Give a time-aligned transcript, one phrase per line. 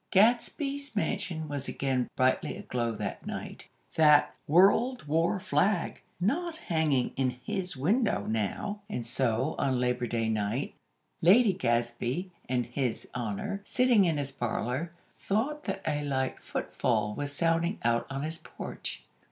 [0.09, 7.29] Gadsby's mansion was again brightly aglow that night, that "World War flag" not hanging in
[7.45, 8.81] his window now.
[8.89, 10.73] And so, on Labor Day night,
[11.21, 17.31] Lady Gadsby and His Honor, sitting in his parlor, thought that a light footfall was
[17.31, 19.03] sounding out on his porch.